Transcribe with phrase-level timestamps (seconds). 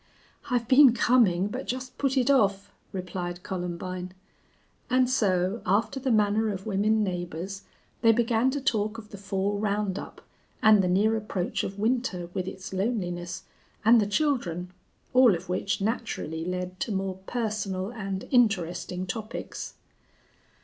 [0.49, 4.15] "I've been coming, but just put it off," replied Columbine.
[4.89, 7.65] And so, after the manner of women neighbors,
[8.01, 10.21] they began to talk of the fall round up,
[10.59, 13.43] and the near approach of winter with its loneliness,
[13.85, 14.71] and the children,
[15.13, 19.75] all of which naturally led to more personal and interesting topics.